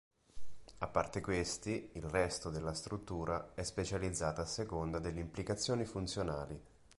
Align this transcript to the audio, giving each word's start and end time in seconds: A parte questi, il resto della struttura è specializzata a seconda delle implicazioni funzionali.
A 0.79 0.87
parte 0.87 1.21
questi, 1.21 1.91
il 1.93 2.01
resto 2.05 2.49
della 2.49 2.73
struttura 2.73 3.51
è 3.53 3.61
specializzata 3.61 4.41
a 4.41 4.45
seconda 4.45 4.97
delle 4.97 5.19
implicazioni 5.19 5.85
funzionali. 5.85 6.59